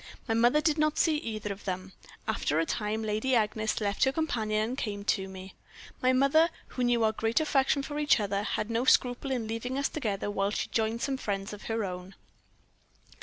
[0.27, 1.93] My mother did not see either of them.
[2.27, 5.53] After a time Lady Agnes left her companion and came to me.
[6.01, 9.77] My mother, who knew our great affection for each other, had no scruple in leaving
[9.77, 12.15] us together while she joined some friends of her own.